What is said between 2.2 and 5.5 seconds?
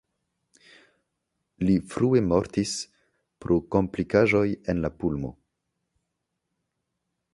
mortis pro komplikaĵoj en la pulmo.